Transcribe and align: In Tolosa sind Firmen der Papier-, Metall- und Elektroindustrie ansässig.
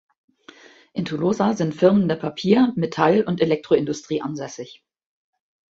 In 0.93 1.05
Tolosa 1.05 1.53
sind 1.53 1.75
Firmen 1.75 2.07
der 2.07 2.15
Papier-, 2.15 2.73
Metall- 2.75 3.21
und 3.23 3.39
Elektroindustrie 3.39 4.19
ansässig. 4.19 4.83